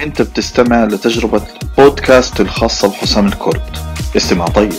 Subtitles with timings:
[0.00, 1.42] أنت بتستمع لتجربة
[1.78, 3.62] بودكاست الخاصة بحسام الكرد.
[4.16, 4.72] استمع طيب.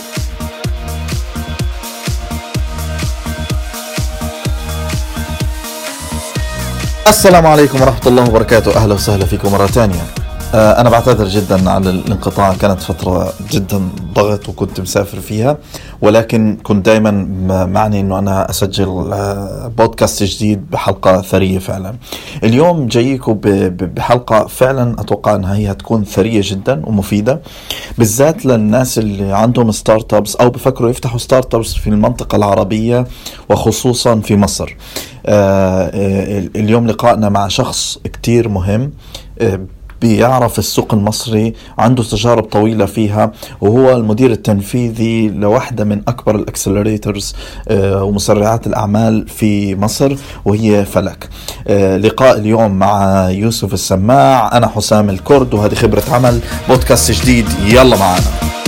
[7.08, 8.76] السلام عليكم ورحمة الله وبركاته.
[8.76, 10.25] أهلا وسهلا فيكم مرة ثانية.
[10.54, 12.54] أنا بعتذر جدا على الانقطاع.
[12.54, 13.80] كانت فترة جدا
[14.14, 15.58] ضغط وكنت مسافر فيها
[16.00, 17.10] ولكن كنت دائما
[17.66, 21.94] معني أنه أنا أسجل آه، بودكاست جديد بحلقة ثرية فعلا.
[22.44, 23.32] اليوم جايكم
[23.72, 27.40] بحلقة فعلا أتوقع أنها هي هتكون ثرية جدا ومفيدة
[27.98, 33.06] بالذات للناس اللي عندهم startups أو بفكروا يفتحوا startups في المنطقة العربية
[33.50, 34.76] وخصوصا في مصر.
[35.26, 35.90] آه،
[36.56, 38.92] اليوم لقائنا مع شخص كتير مهم
[40.00, 47.34] بيعرف السوق المصري عنده تجارب طويلة فيها وهو المدير التنفيذي لوحدة من أكبر ال accelerators
[47.68, 51.28] آه، ومسرعات الأعمال في مصر وهي فلك.
[51.68, 57.96] آه، لقاء اليوم مع يوسف السماع أنا حسام الكرد وهذه خبرة عمل بودكاست جديد يلا
[57.96, 58.65] معنا.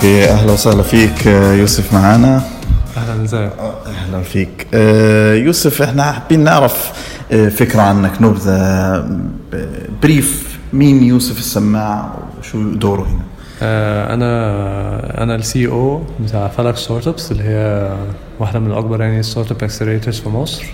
[0.00, 2.42] أوكي أهلا وسهلا فيك يوسف معنا
[2.96, 3.50] أهلا ازيك
[3.86, 4.66] أهلا فيك.
[4.74, 6.92] آه، يوسف إحنا حابين نعرف
[7.32, 8.22] آه، فكرة عنك.
[8.22, 9.04] نبذة
[10.02, 13.20] brief مين يوسف السماع؟ وشو دوره هنا؟
[13.62, 17.90] آه، أنا أنا ال CEO بتاع فلك startups اللي هي
[18.38, 20.64] واحدة من أكبر يعني startup accelerators في مصر.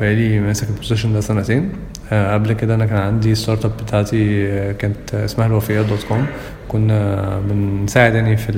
[0.00, 1.72] بقالي ماسك ال position ده سنتين.
[2.12, 6.26] قبل كده أنا كان عندي startup بتاعتي كانت اسمها الوفيات dot com
[6.72, 8.52] كنا بنساعد يعني في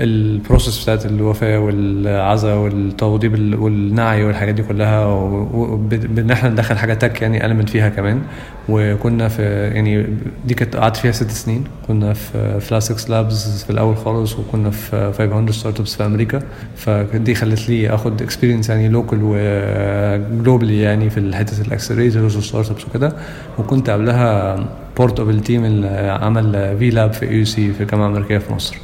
[0.00, 7.22] ال process بتاعت الوفاة والعزاء والتوضيب والنعي والحاجات دي كلها وان إحنا ندخل حاجة tech
[7.22, 8.22] يعني element فيها كمان.
[8.68, 9.42] وكنا في
[9.74, 10.06] يعني
[10.46, 11.64] دي كانت قعدت فيها ست سنين.
[11.88, 16.42] كنا في Flat6Labs في الأول خالص وكنا في 500 Startups في أمريكا.
[16.76, 22.36] فدي خلت لي آخد experience يعني local و globally يعني في حتة ال accelerators وال
[22.36, 23.12] startups وكده.
[23.58, 24.56] وكنت قبلها
[24.96, 28.76] part of ال team اللي عمل V-Lab في AUC في الجامعة الامريكيه في مصر.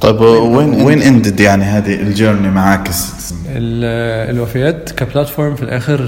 [0.00, 2.90] طيب وين وين ended يعني هذه ال journey معاك؟
[3.48, 6.00] الوفيات ك platform في الآخر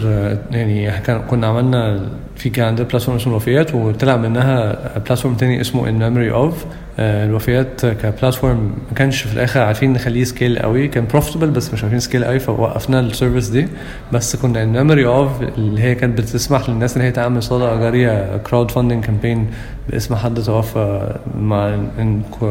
[0.51, 0.93] يعني
[1.31, 2.01] كنا عملنا
[2.37, 6.65] في كان عندنا platform اسمه الوفيات وطلع منها platform تاني اسمه In Memory Of
[6.99, 8.57] الوفيات ك platform
[8.89, 10.89] ما كانش في الآخر عارفين نخليه scale قوي.
[10.89, 13.69] كان profitable بس مش عارفين scale قوي فوقفنا ال service دي.
[14.13, 18.37] بس كنا In Memory Of اللي هي كانت بتسمح للناس إن هي تعمل صدقه جاريه
[18.37, 19.47] crowdfunding campaign
[19.91, 21.79] باسم حد توفى مع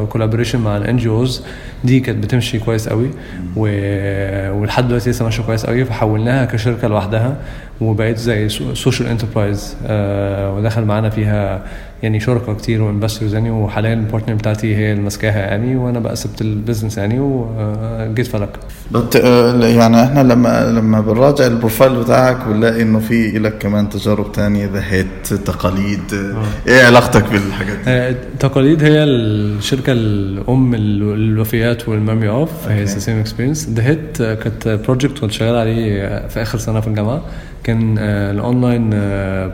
[0.10, 1.44] collaboration مع ال NGOs
[1.84, 3.10] دي كانت بتمشي كويس قوي.
[3.56, 5.86] ولحد دلوقتي لسه ماشية كويس قوي.
[5.86, 7.38] فحولناها كشركة لوحدها
[7.82, 11.62] وبقيت زي social enterprise آه ودخل معانا فيها
[12.04, 16.00] يعني شركاء كتير و investors يعني وحاليا ال partner بتاعتي هي اللي ماسكاها يعني وأنا
[16.00, 18.50] بقى سبت ال business يعني وجيت فلك.
[18.92, 19.16] بت
[19.64, 24.66] يعني إحنا لما لما بنراجع ال profile بتاعك بنلاقي إنه في لك كمان تجارب تانية
[24.74, 26.44] The Hit تقاليد آه.
[26.68, 32.88] إيه علاقتك بالحاجات دي؟ آه تقاليد هي الشركة الأم الوفيات و In Memory Of هي
[32.88, 37.22] same experience The Hit كانت project كنت شغال عليه في آخر سنة في الجامعة.
[37.64, 38.90] كان ال online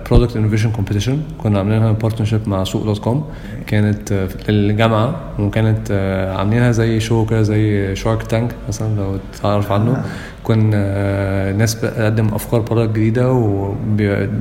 [0.10, 3.26] product innovation competition كنا عاملينها partnership مع سوق dot com
[3.68, 9.72] كانت آه، للجامعه وكانت آه، عاملينها زي show كده زي Shark Tank مثلا لو تعرف
[9.72, 10.04] عنه آه.
[10.44, 13.74] كنا ناس بتقدم أفكار product جديدة و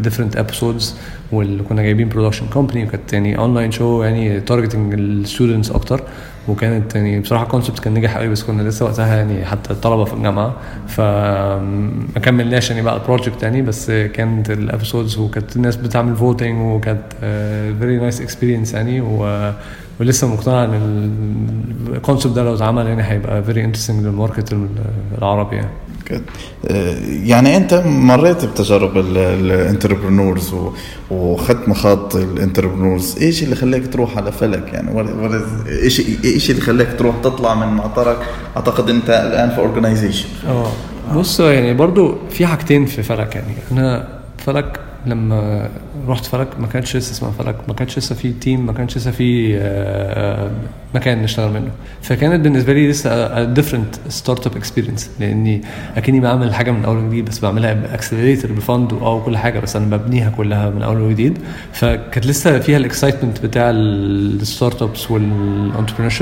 [0.03, 0.97] different episodes
[1.33, 6.03] وكنا جايبين production company وكانت يعني online show يعني targeting ال students أكتر.
[6.49, 10.05] وكانت يعني بصراحة ال concept كان نجح قوي بس كنا لسه وقتها يعني حتى طلبة
[10.05, 10.55] في الجامعة.
[10.89, 16.61] فما كملناش يعني بقى ال project يعني بس كانت ال episodes وكانت الناس بتعمل voting
[16.61, 17.03] وكانت
[17.81, 19.01] very nice experience يعني.
[19.01, 19.53] و
[20.01, 21.11] ولسه مقتنع إن
[21.93, 24.57] ال concept ده لو اتعمل يعني هيبقى very interesting لل market
[25.19, 25.69] العربي يعني.
[27.25, 30.55] يعني أنت مريت بتجارب ال entrepreneurs
[31.11, 33.17] وخدت مخاض ال entrepreneurs.
[33.21, 35.05] إيش اللي خلاك تروح على فلك؟ يعني
[35.69, 38.17] إيش إيش اللي خلاك تروح تطلع من معترك
[38.57, 40.73] أعتقد أنت الآن في organization آه
[41.15, 44.09] بص يعني برضو في حاجتين في فلك يعني أنا
[44.39, 45.69] فلك لما
[46.09, 49.11] رحت فلك ما كانش لسه اسمها فلك ما كانش لسه في team ما كانش لسه
[49.11, 50.51] في آه،
[50.95, 51.71] مكان نشتغل منه.
[52.03, 55.63] فكانت بالنسبة لي لسه different startup experience لأني
[55.97, 59.59] أكني بعمل حاجة من أول وجديد بس بعملها ب accelerator ب fund أو كل حاجة
[59.61, 61.39] بس أنا ببنيها كلها من أول وجديد.
[61.73, 66.13] فكانت لسه فيها ال excitement بتاع ال startups وال entrepreneur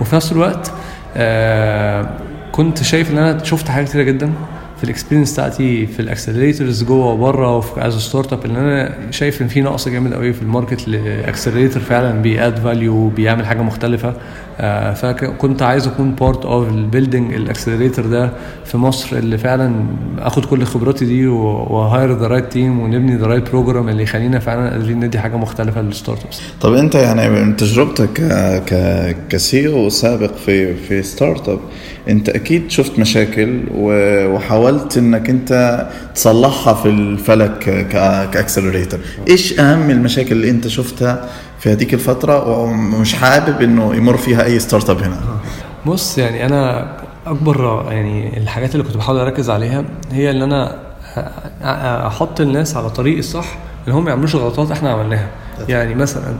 [0.00, 0.72] وفي نفس الوقت
[1.16, 2.08] آه،
[2.52, 4.32] كنت شايف إن أنا شفت حاجات كتيرة جدا.
[4.78, 9.42] في ال experience بتاعتي في ال accelerators جوه وبره وفي as startup إن أنا شايف
[9.42, 13.46] إن في نقص جامد قوي في ال market ل accelerator فعلا بي add value بيعمل
[13.46, 14.14] حاجة مختلفة.
[14.60, 18.30] آه، فكنت عايز أكون part of ال building ال accelerator ده
[18.64, 19.86] في مصر اللي فعلا
[20.18, 24.38] آخد كل خبراتي دي و hire the right team ونبني the right program اللي يخلينا
[24.38, 28.20] فعلا قادرين ندي حاجة مختلفة لل startups طب أنت يعني من تجربتك
[28.66, 31.58] ك كسي سابق في في startup
[32.08, 37.58] أنت أكيد شفت مشاكل وحاولت إنك أنت تصلحها في الفلك
[38.32, 41.28] ك accelerator إيش أهم المشاكل اللي أنت شفتها
[41.58, 45.16] في هذيك الفترة؟ ومش حابب إنه يمر فيها أي startup هنا.
[45.86, 46.92] بص يعني أنا
[47.26, 50.76] أكبر يعني الحاجات اللي كنت بحاول أركز عليها هي إن أنا
[52.06, 53.46] أحط الناس على طريق الصح
[53.88, 55.28] ان هم ما يعملوش غلطات إحنا عملناها.
[55.68, 56.34] يعني مثلا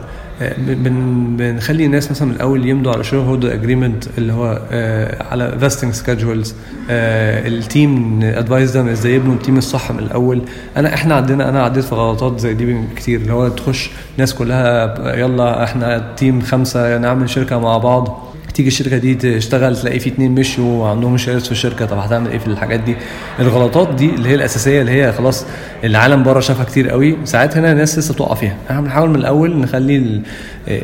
[0.68, 6.54] بنخلي الناس مثلا من الأول يمضوا على shareholder agreement اللي هو آه على vesting schedules
[6.90, 10.42] ال team advice ده إزاي يبنوا ال team الصح من الأول.
[10.76, 14.94] انا إحنا عندنا أنا عديت في غلطات زي دي كتير اللي هو تخش ناس كلها
[15.16, 18.25] يلا إحنا team خمسة نعمل شركة مع بعض.
[18.56, 22.38] تيجي الشركة دي تشتغل تلاقي في اتنين مشوا وعندهم shares في الشركة طب هتعمل إيه
[22.38, 22.96] في الحاجات دي؟
[23.40, 25.46] الغلطات دي اللي هي الأساسية اللي هي خلاص
[25.84, 28.56] العالم بره شافها كتير قوي ساعات هنا الناس لسه تقع فيها.
[28.70, 30.20] إحنا بنحاول من الأول نخلي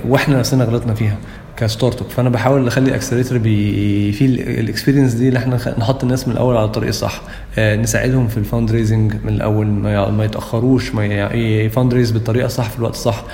[0.09, 1.17] وإحنا نفسنا غلطنا فيها.
[1.57, 2.09] ك startup.
[2.09, 4.25] فأنا بحاول أخلي ال accelerator في
[4.61, 7.23] ال experience دي اللي إحنا نحط الناس من الأول على الطريق الصح.
[7.59, 12.79] آه نساعدهم في ال fundraising من الأول ما, يتأخروش ما ي fundraise بالطريقة الصح في
[12.79, 13.25] الوقت الصح.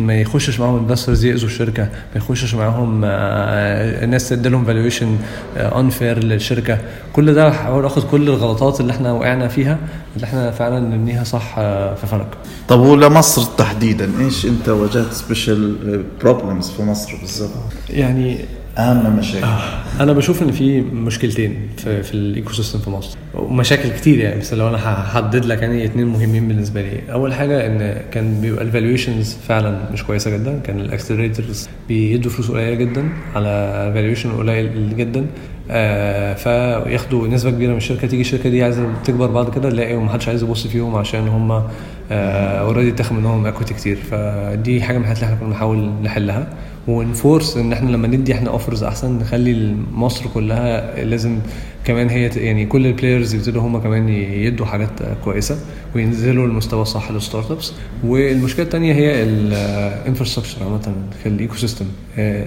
[0.00, 1.82] ما, يخشش معاهم investors يأذوا الشركة.
[1.82, 5.16] ما يخشش معاهم آه ناس تدي لهم valuation
[5.56, 6.78] unfair للشركة.
[7.12, 9.78] كل ده بحاول آخد كل الغلطات اللي إحنا وقعنا فيها.
[10.16, 12.26] اللي إحنا فعلا نبنيها صح آه في فلك
[12.68, 17.50] طب ولمصر تحديدا إيش أنت واجهت special problems في مصر بالظبط
[17.90, 18.38] يعني
[18.78, 19.44] أهم مشاكل.
[19.46, 19.60] آه
[20.00, 23.16] أنا بشوف إن في مشكلتين في, في ال ecosystem في مصر.
[23.34, 27.12] ومشاكل كتير يعني بس لو أنا هحدد لك يعني اثنين مهمين بالنسبة لي.
[27.12, 30.58] أول حاجة إن كان بيبقى ال valuations فعلا مش كويسة جدا.
[30.64, 35.20] كان ال accelerators بيدوا فلوس قليلة جدا على valuation قليل جدا.
[35.20, 35.24] آه
[36.36, 40.42] فياخدوا نسبة كبيرة من الشركة تيجي الشركة دي عايزة تكبر بعد كده تلاقي محدش عايز
[40.42, 41.62] يبص فيهم عشان هم
[42.10, 43.96] already اتاخد منهم equity كتير.
[43.96, 46.46] فدي حاجة من الحاجات اللي إحنا كنا بنحاول نحلها.
[46.88, 51.38] ون force إن إحنا لما ندي إحنا offers أحسن نخلي مصر كلها لازم
[51.86, 54.90] كمان هي يعني كل ال players يبتدوا هم كمان يدوا حاجات
[55.24, 55.58] كويسة
[55.94, 57.72] وينزلوا المستوى الصح لل startups
[58.04, 60.92] والمشكلة الثانية هي ال infrastructure عامة
[61.22, 61.84] في ال ecosystem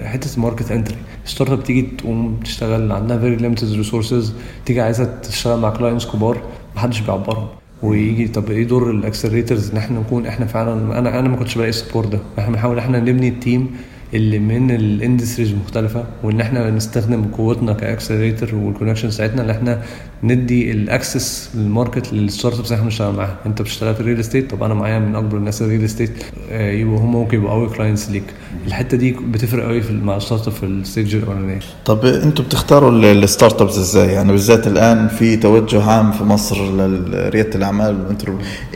[0.04, 4.32] حتة market entry startup تيجي تقوم تشتغل عندها very limited resources
[4.66, 6.42] تيجي عايزة تشتغل مع clients كبار
[6.76, 7.46] محدش بيعبرهم.
[7.82, 11.54] ويجي طب إيه دور ال accelerators إن إحنا نكون إحنا فعلا أنا أنا ما كنتش
[11.54, 12.18] بلاقي ال support ده.
[12.38, 13.70] إحنا بنحاول إحنا نبني ال team
[14.14, 19.52] اللي من ال industries المختلفه وإن إحنا نستخدم قوتنا ك accelerator وال connection بتاعتنا اللي
[19.52, 19.82] إحنا
[20.22, 23.36] ندي ال access لل market لل startups إحنا بنشتغل معاها.
[23.46, 26.10] أنت بتشتغل في ال real estate طب أنا معايا من أكبر الناس ال real estate
[26.50, 28.22] يبقوا هم ممكن يبقوا قوي clients ليك.
[28.66, 31.58] الحتة دي بتفرق قوي في مع ال startup في ال stage الأولانية.
[31.84, 37.54] طب أنتوا بتختاروا ال startups إزاي؟ يعني بالذات الآن في توجه عام في مصر لريادة
[37.54, 38.16] الأعمال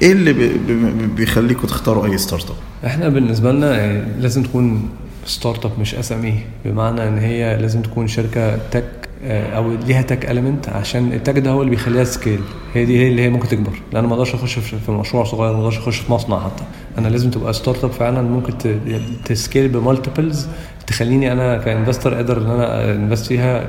[0.03, 0.33] إيه اللي
[1.17, 2.57] بيخليكم تختاروا أي startup
[2.87, 4.89] إحنا بالنسبة لنا يعني لازم تكون
[5.27, 6.35] startup مش SME
[6.65, 8.85] بمعنى إن هي لازم تكون شركة tech
[9.27, 12.41] أو ليها tech element عشان ال tech ده هو اللي بيخليها scale
[12.75, 13.73] هي دي هي اللي هي ممكن تكبر.
[13.93, 16.63] لأن ما أقدرش أخش في مشروع صغير ما أقدرش أخش في مصنع حتى.
[16.99, 18.53] أنا لازم تبقى startup فعلا ممكن
[19.25, 20.47] ت scale ب multiples
[20.87, 23.67] تخليني أنا ك investor قادر إن أنا invest فيها في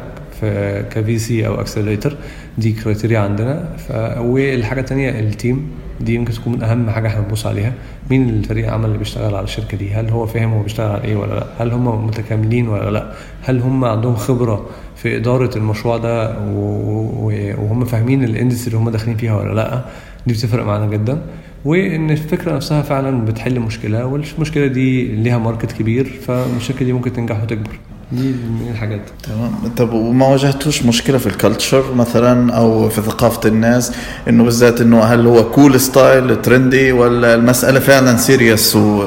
[0.91, 2.15] ك VC أو accelerator
[2.57, 3.69] دي criteria عندنا.
[3.77, 3.91] ف...
[4.17, 5.67] والحاجة الثانية ال team
[6.01, 7.73] دي يمكن تكون أهم حاجة إحنا بنبص عليها.
[8.09, 11.15] مين الفريق العمل اللي بيشتغل على الشركة دي؟ هل هو فاهم هو بيشتغل على إيه
[11.15, 13.11] ولا لأ؟ هل هم متكاملين ولا لأ؟
[13.41, 17.31] هل هم عندهم خبرة في إدارة المشروع ده و...
[17.57, 19.85] وهم فاهمين ال industry اللي هم داخلين فيها ولا لأ؟
[20.27, 21.21] دي بتفرق معانا جدا.
[21.65, 27.43] وإن الفكرة نفسها فعلا بتحل مشكلة والمشكلة دي ليها market كبير فالشركة دي ممكن تنجح
[27.43, 27.79] وتكبر.
[28.11, 29.01] دي من الحاجات.
[29.23, 29.51] تمام.
[29.77, 33.91] طب وما واجهتوش مشكلة في ال culture مثلا أو في ثقافة الناس؟
[34.29, 39.05] إنه بالذات إنه هل هو cool style trendy ولا المسألة فعلا serious و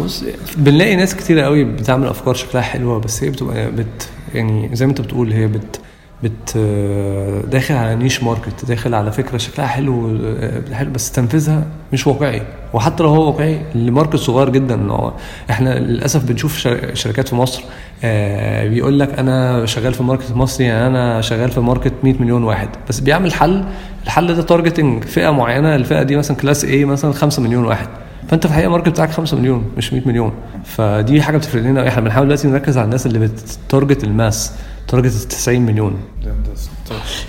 [0.00, 0.24] بص
[0.56, 4.90] بنلاقي ناس كتير قوي بتعمل أفكار شكلها حلوة بس هي بتبقى بت يعني زي ما
[4.90, 5.80] أنت بتقول هي بت
[6.24, 6.58] بت
[7.50, 10.18] داخل على niche market داخل على فكرة شكلها حلو
[10.72, 12.42] حلو بس تنفيذها مش واقعي.
[12.72, 15.10] وحتى لو هو واقعي ل market صغير جدا.
[15.50, 16.56] إحنا للأسف بنشوف
[16.94, 17.62] شركات في مصر
[18.68, 22.68] بيقول لك أنا شغال في market مصري يعني أنا شغال في market 100 مليون واحد.
[22.88, 23.64] بس بيعمل حل
[24.04, 25.74] الحل ده targeting فئة معينة.
[25.74, 27.88] الفئة دي مثلا class A مثلا 5 مليون واحد.
[28.28, 30.32] فأنت في الحقيقة ال market بتاعك 5 مليون مش 100 مليون.
[30.64, 33.30] فدي حاجة بتفرق لنا إحنا بنحاول دلوقتي نركز على الناس اللي
[33.66, 34.52] ب target ال mass.
[34.94, 35.96] target 90 مليون.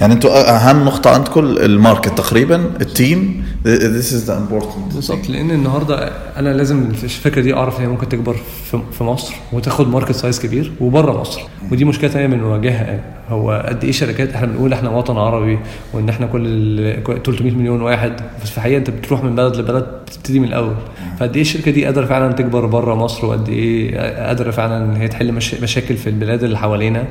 [0.01, 5.29] يعني أنتم اهم نقطة عندكم ال market تقريبا ال team this is the important بالظبط
[5.29, 8.36] لأن النهارده أنا لازم الفكرة دي أعرف هي ممكن تكبر
[8.72, 11.41] في في مصر وتاخد market size كبير وبره مصر
[11.72, 13.01] ودي مشكلة ثانية بنواجهها يعني.
[13.29, 15.60] هو قد إيه شركات إحنا بنقول إحنا وطن عربي
[15.94, 18.13] وإن إحنا كل ال- كل 300 مليون واحد
[18.44, 20.74] بس في الحقيقة أنت بتروح من بلد لبلد بتبتدي من الأول.
[21.20, 25.08] فقد إيه الشركة دي قادرة فعلا تكبر بره مصر وقد إيه قادرة فعلا إن هي
[25.08, 27.03] تحل مش مشاكل في البلاد اللي حوالينا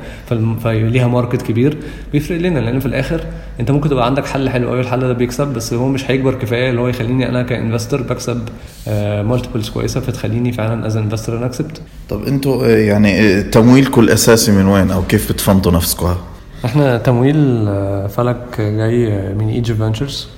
[0.64, 1.76] فليها market كبير
[2.12, 3.20] بيفرق لنا لأن في الآخر
[3.60, 6.70] أنت ممكن تبقى عندك حل حلو قوي الحل ده بيكسب بس هو مش هيكبر كفاية
[6.70, 8.48] اللي هو يخليني أنا ك investor بكسب
[9.22, 11.80] multiples كويسة فتخليني فعلا as investor أنا accept.
[12.08, 16.13] طب أنتوا آه، يعني آه، تمويلكم الأساسي من وين؟ أو كيف بت fund وا نفسكم؟
[16.64, 20.28] إحنا تمويل آه، فلك جاي من Egypt Ventures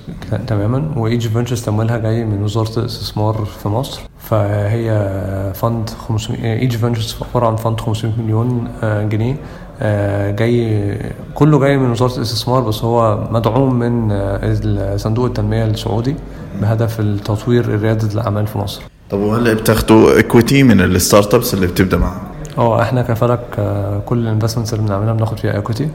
[0.47, 0.91] تماما.
[0.97, 4.01] و Egypt Ventures تمويلها جاي من وزارة الاستثمار في مصر.
[4.19, 4.91] فهي
[5.55, 9.35] fund 500 Egypt Ventures عبارة عن fund 500 مليون آه، جنيه.
[9.81, 10.97] آه، جاي
[11.35, 14.17] كله جاي من وزارة الاستثمار بس هو مدعوم من
[14.97, 16.15] صندوق التنمية السعودي
[16.61, 18.81] بهدف التطوير رياده الأعمال في مصر.
[19.09, 22.26] طب وهلا بتاخذوا equity من ال startups اللي بتبدأ معهم؟
[22.57, 25.89] آه إحنا كفلك آه، كل ال investments اللي بنعملها بناخد فيها equity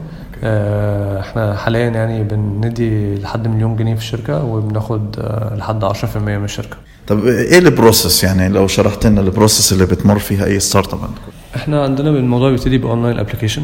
[1.19, 6.77] إحنا حاليا يعني بندي لحد مليون جنيه في الشركة وبناخد آه، لحد 10% من الشركة.
[7.07, 10.99] طب إيه ال process يعني؟ لو شرحت لنا ال process اللي بتمر فيها أي startup
[10.99, 13.63] عندكم؟ إحنا عندنا الموضوع بيبتدي ب online application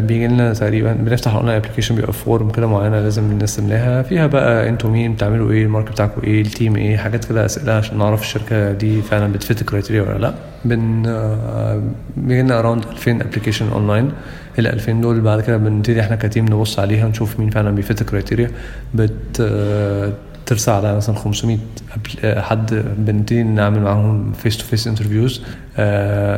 [0.00, 4.26] بيجي لنا تقريبا بنفتح ال online application بيبقى form كده معينة لازم الناس تملاها فيها
[4.26, 7.72] بقى أنتوا مين بتعملوا إيه ال market بتاعكم إيه ال team إيه حاجات كده أسئلة
[7.72, 10.34] عشان نعرف الشركة دي فعلا بت fit ال criteria ولا لأ.
[10.64, 11.82] بن آه،
[12.16, 14.12] بيجي لنا around 2000 application online
[14.58, 17.82] ال 2000 دول بعد كده بنبتدي إحنا ك team نبص عليها نشوف مين فعلا بي
[17.82, 18.50] fit ال criteria
[18.94, 20.12] بت آه،
[20.46, 25.42] ترسى على مثلا 500 appl- آه، حد بنبتدي نعمل معاهم face to face interviews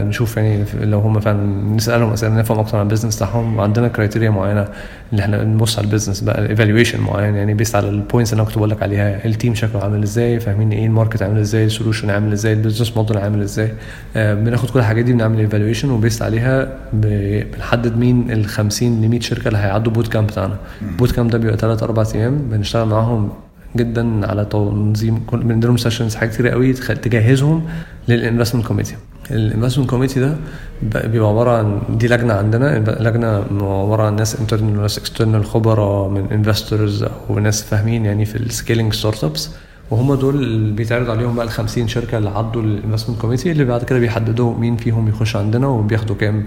[0.08, 1.46] نشوف يعني لو هم فعلا
[1.76, 3.56] نسألهم أسئلة نفهم أكتر عن ال business بتاعهم.
[3.58, 4.68] وعندنا criteria معينة
[5.12, 8.40] اللي إحنا نبص على ال business بقى evaluation معين يعني based على ال points اللي
[8.40, 11.38] أنا كنت بقول لك عليها ال team شكله عامل إزاي؟ فاهمين إيه ال market عامل
[11.38, 13.72] إزاي؟ ال solution عامل إزاي؟ ال business model عامل إزاي؟
[14.16, 19.08] آه، بناخد كل الحاجات دي بنعمل evaluation و based عليها بنحدد مين ال 50 ل
[19.08, 20.56] 100 شركة اللي هيعدوا boot camp بتاعنا.
[20.82, 22.38] ال boot camp ده بيبقى 3 4 أيام.
[22.38, 23.28] بنشتغل معاهم
[23.76, 27.62] جدا على تنظيم كل بنديلهم sessions حاجات كتير قوي تجهزهم
[28.08, 28.94] لل investment committee
[29.30, 30.36] ال investment committee ده
[30.82, 33.28] بيبقى عبارة عن دي لجنة عندنا لجنة
[33.62, 38.92] عبارة عن ناس internal وناس external خبراء من investors أو ناس فاهمين يعني في ال
[38.92, 39.50] scaling startups
[39.90, 43.64] وهم دول اللي بيتعرض عليهم بقى ال 50 شركة اللي عدوا ال investment committee اللي
[43.64, 46.44] بعد كده بيحددوا مين فيهم يخش عندنا وبياخدوا كام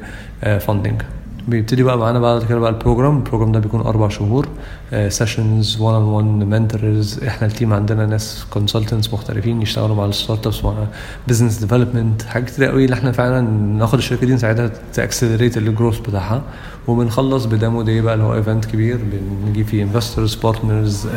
[0.59, 1.01] funding
[1.47, 4.47] بيبتدي بقى معانا بعد كده بقى ال program ال program ده بيكون أربع شهور.
[5.09, 10.47] sessions 1 on 1 mentors إحنا ال team عندنا ناس consultants مختلفين يشتغلوا مع ال
[10.47, 10.73] startups مع
[11.27, 13.41] business development حاجات كتير قوي اللي إحنا فعلا
[13.77, 16.41] ناخد الشركة دي نساعدها ت accelerate ال growth بتاعها.
[16.87, 18.99] وبنخلص ب demo day بقى اللي هو event كبير
[19.45, 21.07] بنجيب فيه investors partners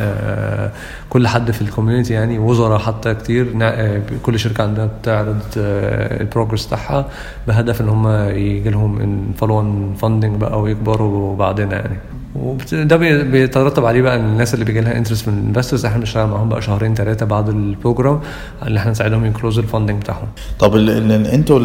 [1.10, 3.52] كل حد في ال community يعني وزراء حتى كتير.
[3.62, 7.08] آه، كل شركة عندها بتعرض ال progress بتاعها
[7.48, 11.98] بهدف إن هم يجي لهم follow funding بقى ويكبروا بعدنا يعني.
[12.36, 15.98] وبت- ده بي- بيترتب عليه بقى الناس اللي بيجي لها interest من ال investors إحنا
[15.98, 18.20] بنشتغل معاهم بقى شهرين ثلاثة بعد ال program
[18.66, 20.26] اللي إحنا نساعدهم ي close ال funding بتاعهم.
[20.58, 21.60] طب أنتوا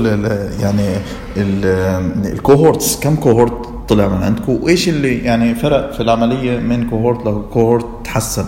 [0.62, 0.96] يعني
[1.38, 3.54] ال cohorts كم cohort
[3.90, 8.46] طلع من عندكم؟ وإيش اللي يعني فرق في العملية من cohort ل cohort تحسن؟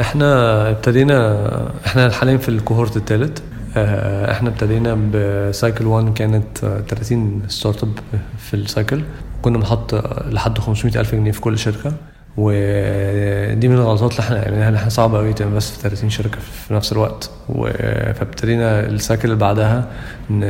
[0.00, 1.46] إحنا ابتدينا
[1.86, 3.38] إحنا حاليا في ال cohort الثالث
[3.76, 7.92] إحنا ابتدينا ب cycle 1 كانت آه، 30 startup
[8.38, 9.02] في ال cycle
[9.42, 11.92] كنا بنحط آه، لحد 500 ألف جنيه في كل شركة.
[12.36, 16.38] ودي من الغلطات اللي إحنا عملناها اللي إحنا صعب قوي ت invest في 30 شركة
[16.40, 17.30] في نفس الوقت.
[17.48, 17.68] و-
[18.12, 19.88] فابتدينا ال cycle اللي بعدها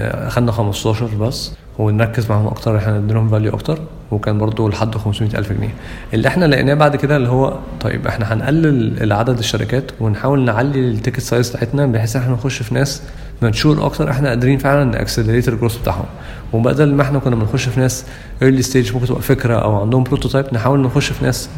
[0.03, 3.79] أخدنا 15 بس ونركز معاهم أكتر إحنا نديلهم value أكتر.
[4.11, 5.75] وكان برضو لحد 500 ألف جنيه.
[6.15, 10.86] اللي إحنا لقيناه بعد كده اللي هو طيب إحنا هنقلل العدد الشركات ونحاول نعلي ال
[10.86, 13.03] ticket size بتاعتنا بحيث إحنا نخش في ناس
[13.43, 16.05] mature أكتر إحنا قادرين فعلا ن accelerate ال growth بتاعهم.
[16.53, 18.05] وبدل ما إحنا كنا بنخش في ناس
[18.43, 21.49] early stage ممكن تبقى فكرة أو عندهم prototype نحاول نخش في ناس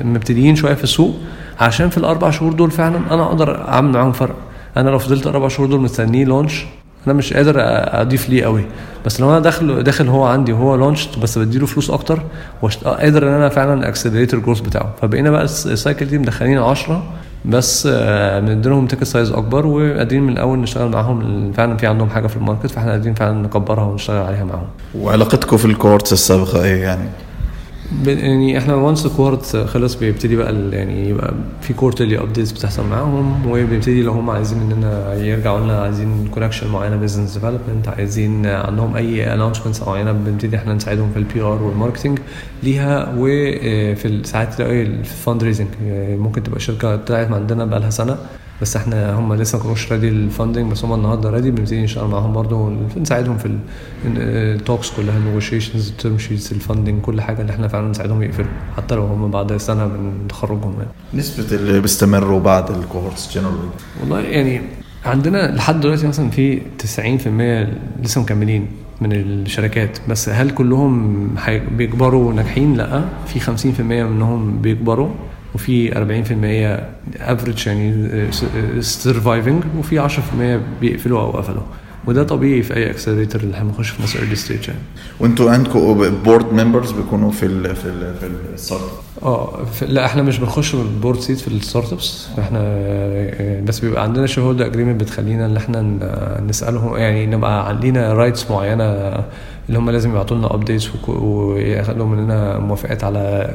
[0.00, 1.14] مبتدئين شوية في السوق.
[1.60, 4.36] عشان في الأربع شهور دول فعلا أنا أقدر أعمل معاهم فرق.
[4.76, 6.64] أنا لو فضلت أربع شهور دول مستنيه launch
[7.10, 7.54] أنا مش قادر
[8.00, 8.64] أضيف ليه قوي.
[9.06, 12.22] بس لو أنا داخل داخل هو عندي وهو launched بس بديله فلوس أكتر
[12.84, 14.92] قادر إن أنا فعلا accelerate ال growth بتاعه.
[15.02, 17.02] فبقينا بقى الس- ال cycle دي مدخلين 10
[17.44, 22.26] بس آه، بنديلهم ticket size أكبر وقادرين من الأول نشتغل معاهم فعلا في عندهم حاجة
[22.26, 24.66] في ال market فإحنا قادرين فعلا نكبرها ونشتغل عليها معاهم.
[24.94, 27.08] وعلاقتكم في ال cohorts السابقة إيه يعني؟
[28.06, 33.46] يعني إحنا once ال cohort خلص بيبتدي بقى يعني يبقى في quarterly updates بتحصل معاهم
[33.50, 39.34] وبيبتدي لو هم عايزين مننا يرجعوا لنا عايزين connection معينة business development عايزين عندهم أي
[39.34, 42.18] announcements معينة بنبتدي إحنا نساعدهم في ال PR وال marketing
[42.62, 45.68] ليها وفي ساعات تلاقي ال fundraising
[46.18, 48.18] ممكن تبقى شركة طلعت عندنا بقى لها سنة.
[48.62, 52.08] بس إحنا هم لسه ما كانوش ready ال funding بس هم النهارده ready بنبتدي نشتغل
[52.08, 53.58] معاهم برضه نساعدهم في
[54.06, 57.88] ال talks كلها ال negotiations ال term sheets ال funding كل حاجة اللي إحنا فعلا
[57.88, 60.90] نساعدهم يقفلوا حتى لو هم بعد سنة من تخرجهم يعني.
[61.14, 63.68] نسبة اللي بيستمروا بعد ال cohorts generally
[64.00, 64.60] والله يعني
[65.04, 66.60] عندنا لحد دلوقتي مثلا في
[68.02, 68.66] 90% لسه مكملين
[69.00, 71.28] من الشركات بس هل كلهم
[71.76, 75.08] بيكبروا ناجحين؟ لأ في 50% منهم بيكبروا
[75.54, 75.90] وفي
[77.18, 78.08] 40% average يعني
[78.82, 80.10] surviving وفي 10%
[80.80, 81.62] بيقفلوا أو قفلوا.
[82.06, 84.80] وده طبيعي في أي accelerator اللي إحنا بنخش في ناس early stage يعني.
[85.20, 88.82] وانتوا عندكم board members بيكونوا في ال في ال في الستارت
[89.22, 93.80] آه ف- لا إحنا مش بنخش بال board seat في ال startups إحنا آه، بس
[93.80, 95.82] بيبقى عندنا shareholder agreement بتخلينا إن إحنا
[96.48, 98.84] نسألهم يعني نبقى عندنا rights معينة
[99.68, 103.50] اللي هم لازم يبعتوا لنا updates وياخدوا مننا موافقات على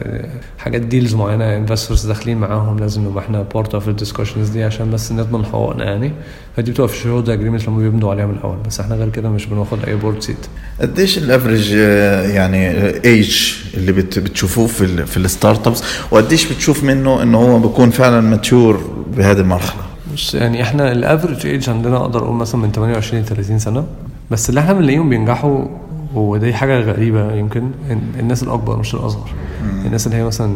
[0.58, 4.92] حاجات deals معينة investors داخلين معاهم لازم نبقى إحنا part of ال discussions دي عشان
[4.92, 6.12] بس نضمن حقوقنا يعني.
[6.58, 8.58] فدي بتبقى في ال shareholder agreement لما بيبنوا عليها من الأول.
[8.68, 10.38] بس إحنا غير كده مش بناخد أي board seat
[10.82, 12.70] قديش ال average آه، يعني
[13.06, 18.22] ايج اللي بت بتشوفوه في في ال startups وقديش بتشوف منه إنه هو بيكون فعلا
[18.22, 18.82] mature
[19.18, 19.82] بهذه المرحلة؟
[20.14, 23.86] بص يعني إحنا ال average age عندنا أقدر أقول مثلا من 28 ل 30 سنة.
[24.32, 25.66] بس اللي إحنا بنلاقيهم بينجحوا
[26.14, 27.72] ودي حاجة غريبة يمكن
[28.20, 29.30] الناس الأكبر مش الأصغر.
[29.86, 30.56] الناس اللي هي مثلا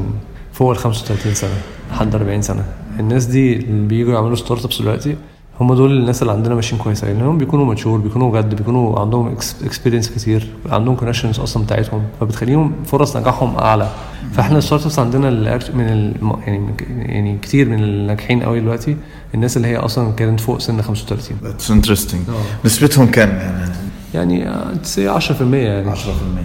[0.53, 1.57] فوق ال 35 سنة
[1.91, 2.63] لحد 40 سنة.
[2.99, 5.15] الناس دي اللي بييجوا يعملوا startups دلوقتي
[5.59, 9.35] هم دول الناس اللي عندنا ماشيين كويس قوي لانهم بيكونوا mature بيكونوا جد بيكونوا عندهم
[9.63, 13.89] experience كتير عندهم connections أصلا بتاعتهم فبتخليهم فرص نجاحهم أعلى.
[14.33, 15.29] فإحنا ال startups عندنا
[15.73, 16.15] من ال
[16.47, 18.97] يعني يعني كتير من الناجحين قوي دلوقتي
[19.35, 22.65] الناس اللي هي أصلا كانت فوق سن 35 اتس انترستنج آه.
[22.65, 23.71] نسبتهم كم يعني؟
[24.13, 24.47] يعني
[24.83, 25.95] تسي 10% يعني.
[25.95, 25.97] 10%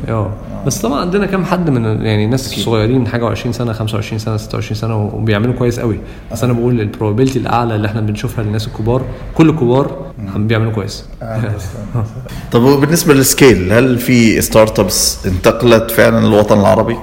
[0.09, 0.31] آه.
[0.67, 4.75] بس طبعا عندنا كام حد من يعني ناس صغيرين حاجة و20 سنة 25 سنة 26
[4.79, 6.01] سنة وبيعملوا كويس قوي.
[6.33, 9.03] بس أنا بقول ال probability الأعلى اللي إحنا بنشوفها للناس الكبار
[9.35, 11.05] كل الكبار عم بيعملوا كويس.
[12.53, 16.97] طب وبالنسبة لل scale هل في startups انتقلت فعلا للوطن العربي؟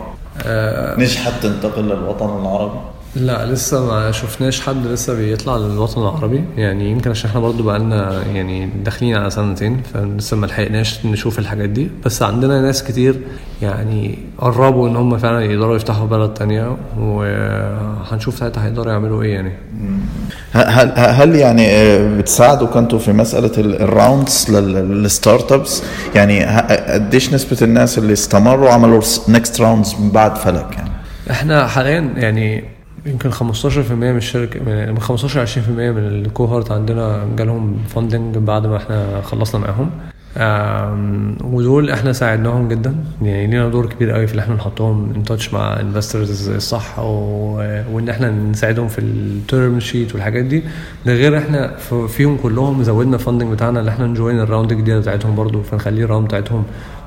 [0.45, 0.99] آه.
[0.99, 2.79] نجحت تنتقل للوطن العربي؟
[3.15, 8.23] لا لسه ما شفناش حد لسه بيطلع للوطن العربي يعني يمكن عشان إحنا برضو بقالنا
[8.34, 13.15] يعني داخلين على سنتين فلسه ما لحقناش نشوف الحاجات دي بس عندنا ناس كتير
[13.62, 19.51] يعني قربوا إن هم فعلا يقدروا يفتحوا بلد تانية وهنشوف ساعتها هيقدروا يعملوا إيه يعني
[20.53, 21.67] هل هل يعني
[22.17, 25.84] بتساعدوا كنتوا في مسألة ال- ال rounds لل- لل startups؟
[26.15, 26.45] يعني
[26.93, 30.89] قديش نسبة الناس اللي استمروا عملوا next rounds من بعد فلك يعني؟
[31.31, 32.63] إحنا حاليا يعني
[33.05, 38.38] يمكن 15% من الشركة من من 15 ل 20% من ال cohort عندنا جالهم funding
[38.38, 39.89] بعد ما إحنا خلصنا معاهم.
[41.43, 42.95] ودول إحنا ساعدناهم جدا.
[43.21, 48.09] يعني لينا دور كبير قوي في اللي إحنا نحطهم in touch مع investors الصح وإن
[48.09, 50.63] إحنا نساعدهم في ال term sheet والحاجات دي.
[51.05, 51.75] ده غير إحنا
[52.07, 55.62] فيهم كلهم زودنا ال funding بتاعنا اللي إحنا ن join ال round الجديدة بتاعتهم برضو
[55.62, 56.63] فنخليه ال round بتاعتهم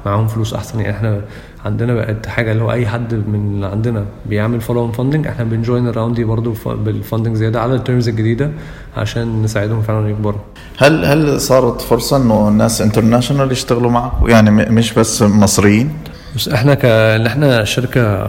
[0.07, 0.81] معاهم فلوس أحسن.
[0.81, 1.21] يعني إحنا
[1.65, 5.89] عندنا بقت حاجة اللي هو أي حد من عندنا بيعمل follow-on funding إحنا بن join
[5.89, 8.51] الراوند دي برضه بال funding زيادة على ال terms الجديدة
[8.97, 10.41] عشان نساعدهم فعلا يكبروا
[10.79, 15.93] هل هل صارت فرصة إنه الناس international يشتغلوا معكم؟ يعني مش بس مصريين؟
[16.37, 18.29] بس إحنا ك إن إحنا شركة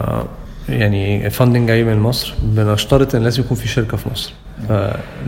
[0.68, 4.32] يعني funding جاي من مصر بنشترط إن لازم يكون في شركة في مصر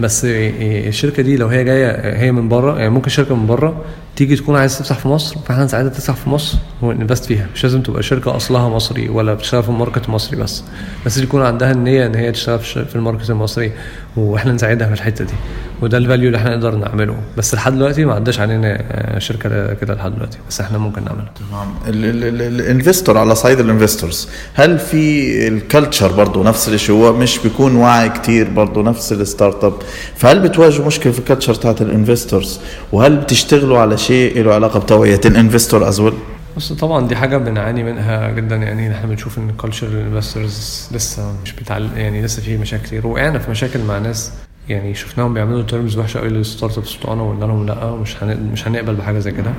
[0.01, 3.85] بس الشركة دي لو هي جاية هي من بره يعني ممكن شركة من بره
[4.17, 7.47] تيجي تكون عايزة تفتح في مصر فاحنا نساعدها تفتح في مصر ون invest فيها.
[7.55, 10.65] مش لازم تبقى شركة أصلها مصري ولا بتشتغل في ال market المصري بس.
[11.07, 13.73] بس يكون عندها النية إن هي تشتغل في ال market المصري
[14.17, 15.35] وإحنا نساعدها في الحتة دي.
[15.83, 17.17] وده ال value اللي إحنا نقدر نعمله.
[17.37, 20.39] بس لحد دلوقتي ما عداش علينا آه، شركة كده لحد دلوقتي.
[20.49, 26.13] بس إحنا ممكن نعملها تمام ال investor على صعيد ال investors هل في ال culture
[26.13, 29.73] برضه نفس الشيء؟ هو مش بيكون واعي كتير برضه نفس ال startup
[30.17, 32.61] فهل بتواجهوا مشكلة في ال culture تاعت ال investors؟
[32.93, 36.13] وهل بتشتغلوا على شيء له علاقة بتوعية ال investor as well
[36.57, 38.57] بص طبعا دي حاجة بنعاني منها جدا.
[38.57, 41.89] يعني إحنا بنشوف إن ال culture ال investors لسه مش بتعل...
[41.97, 43.07] يعني لسه في مشاكل كتير.
[43.07, 44.33] وقعنا في مشاكل مع ناس
[44.69, 48.23] يعني شفناهم بيعملوا terms وحشة قوي لل startups بتوعنا وقلنا لهم لأ مش.
[48.23, 49.53] مش هنقبل بحاجة زي كده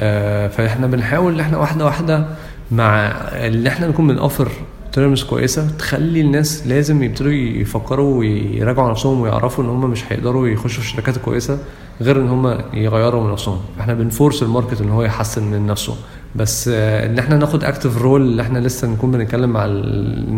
[0.00, 2.26] آه فإحنا بنحاول إن إحنا واحدة واحدة
[2.70, 4.48] مع اللي إحنا نكون بنوفر
[4.92, 10.68] terms كويسة تخلي الناس لازم يبتدوا يفكروا ويراجعوا نفسهم ويعرفوا إن هم مش هيقدروا يخشوا
[10.82, 11.58] في الشركات الكويسه
[12.00, 15.66] غير إن هم يغيروا من نفسهم إحنا بن force ال market إن هو يحسن من
[15.66, 15.96] نفسه
[16.36, 19.50] بس آه، إن إحنا ناخد active role اللي إحنا لسه نكون بنتكلم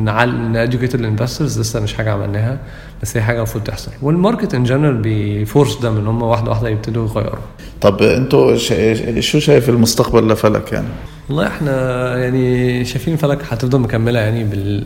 [0.04, 2.58] مع ن educate ال investors لسه مش حاجة عملناها
[3.02, 3.90] بس هي حاجة المفروض تحصل.
[4.02, 7.38] وال market in general بي force ده ان هم واحدة واحدة يبتدوا يغيروا.
[7.80, 10.86] طب أنتوا شا- شو شايف المستقبل لفلك يعني؟
[11.28, 14.84] والله إحنا يعني شايفين فلك هتفضل مكملة يعني بال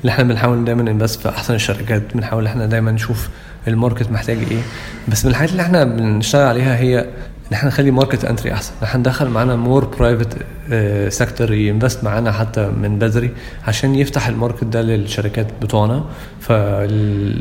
[0.00, 3.28] اللي إحنا بنحاول دايما ن invest في أحسن الشركات بنحاول إحنا دايما نشوف
[3.68, 4.62] ال market محتاج إيه.
[5.08, 7.06] بس من الحاجات اللي إحنا بنشتغل عليها هي
[7.48, 8.72] ان إحنا نخلي market entry أحسن.
[8.80, 10.36] ان إحنا ندخل معانا more private
[11.12, 13.30] sector ي invest معانا حتى من بدري
[13.66, 16.04] عشان يفتح ال market ده للشركات بتوعنا.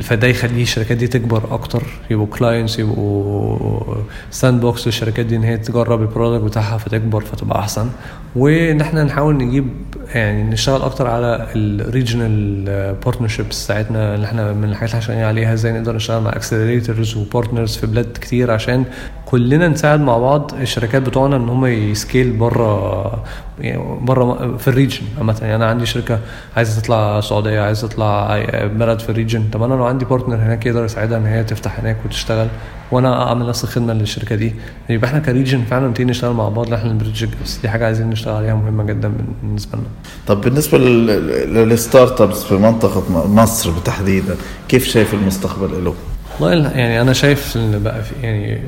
[0.02, 3.96] فده يخليه الشركات دي تكبر أكتر يبقوا clients يبقوا
[4.32, 7.90] sandbox للشركات دي إن هي تجرب ال product بتاعها فتكبر فتبقى أحسن.
[8.36, 9.68] وان إحنا نحاول نجيب
[10.16, 12.66] يعني نشتغل أكتر على ال regional
[13.06, 14.16] partnerships بتاعتنا.
[14.16, 18.18] اللي إحنا من الحاجات اللي عليها إزاي نقدر نشتغل مع accelerators و partners في بلاد
[18.22, 18.86] كتير عشان
[19.26, 23.24] كلنا نساعد مع بعض الشركات بتوعنا إن هم ي scale بره
[23.60, 25.38] يعني بره في ال region عامة.
[25.42, 26.20] يعني أنا عندي شركة
[26.58, 29.44] عايزة تطلع السعودية عايزة تطلع بلد في ال region.
[29.52, 32.48] طب أنا لو عندي partner هناك يقدر يساعدها إن هي تفتح هناك وتشتغل
[32.92, 34.54] وأنا أعمل نفس الخدمة للشركة دي.
[34.90, 37.26] يبقى إحنا ك region فعلا نبتدي نشتغل مع بعض إحنا ال bridge.
[37.44, 39.88] بس دي حاجة عايزين نشتغل عليها مهمة جدا بالنسبة لنا.
[40.28, 44.36] طب بالنسبة لل- لل startups في منطقة مصر تحديدا
[44.68, 45.94] كيف شايف المستقبل له؟
[46.40, 48.62] والله يعني أنا شايف إن بقى في يعني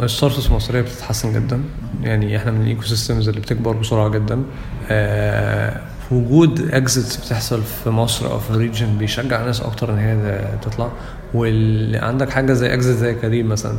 [0.00, 1.60] ups المصريه بتتحسن جدا.
[2.02, 4.42] يعني إحنا من ال ecosystems اللي بتكبر بسرعة جدا.
[4.90, 10.40] آه وجود exits بتحصل في مصر أو في ال region بيشجع ناس أكتر إن هي
[10.62, 10.88] تطلع.
[11.34, 13.74] واللي عندك حاجة زي exit زي كريم مثلا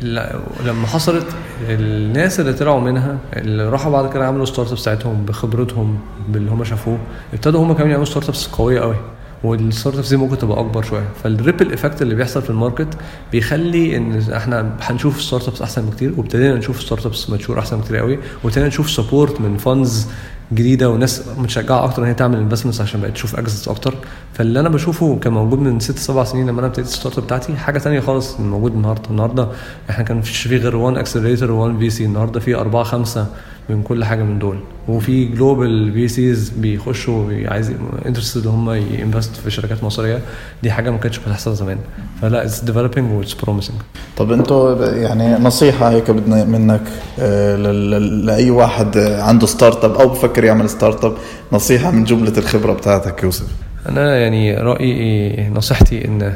[0.00, 1.26] لا- لما حصلت
[1.68, 6.98] الناس اللي طلعوا منها اللي راحوا بعد كده عملوا startups بتاعتهم بخبرتهم باللي هم شافوه
[7.32, 8.96] ابتدوا هم كمان يعملوا startups قوية قوي
[9.44, 11.04] وال startups دي ممكن تبقى أكبر شوية.
[11.24, 12.88] فال ripple effect اللي بيحصل في ال market
[13.32, 18.68] بيخلي إن إحنا هنشوف startups أحسن بكتير وابتدينا نشوف startups mature أحسن بكتير قوي وابتدينا
[18.68, 20.06] نشوف support من funds
[20.52, 23.94] جديدة وناس متشجعة أكتر إن هي تعمل investments عشان بقت تشوف exits أكتر.
[24.34, 27.56] فاللي أنا بشوفه كان موجود من ست سبع سنين لما أنا ابتديت ال startup بتاعتي
[27.56, 29.10] حاجة تانية خالص موجود النهارده.
[29.10, 29.48] النهارده
[29.90, 33.26] إحنا كان مفيش في غير 1 accelerator و1 VC النهارده في أربعة خمسة
[33.68, 34.58] من كل حاجة من دول.
[34.88, 37.72] وفي global VCs بيخشوا عايز
[38.06, 40.18] interested هم ي invest في شركات مصرية.
[40.62, 41.78] دي حاجة ما كانتش بتحصل زمان.
[42.22, 43.76] فلا it's developing و it's promising
[44.16, 46.80] طب أنتوا يعني نصيحة هيك بدنا منك
[47.20, 51.14] آه، ل- ل- لأي واحد آه، عنده startup أو بفكر يعمل startup
[51.52, 53.46] نصيحة من جملة الخبرة بتاعتك يوسف.
[53.88, 56.32] أنا يعني رأيي نصيحتي إن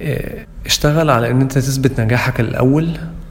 [0.00, 2.88] إيه، اشتغل على إن أنت تثبت نجاحك الأول.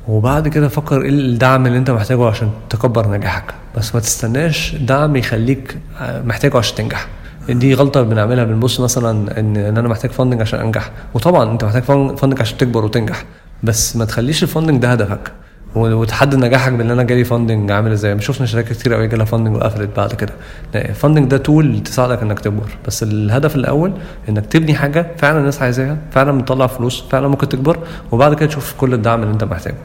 [0.09, 3.53] وبعد كده فكر إيه الدعم اللي أنت محتاجه عشان تكبر نجاحك.
[3.77, 7.07] بس ما تستناش دعم يخليك محتاجه عشان تنجح.
[7.49, 10.91] دي غلطة بنعملها بنبص مثلا إن أنا محتاج funding عشان أنجح.
[11.13, 13.25] وطبعا أنت محتاج funding عشان تكبر وتنجح.
[13.63, 15.31] بس ما تخليش ال funding ده هدفك.
[15.75, 18.21] وتحدد نجاحك بان أنا جالي funding عامل إزاي.
[18.21, 20.33] شفنا شركات كتير قوي جالها funding وقفلت بعد كده.
[20.75, 22.69] ال funding ده tool تساعدك انك تكبر.
[22.87, 23.93] بس الهدف الأول
[24.29, 27.77] انك تبني حاجة فعلا الناس عايزاها فعلا بتطلع فلوس فعلا ممكن تكبر
[28.11, 29.75] وبعد كده تشوف كل الدعم اللي انت محتاجه.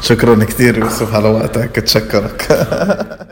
[0.00, 1.78] شكرا كثير يوسف على وقتك.
[1.78, 2.48] اتشكرك.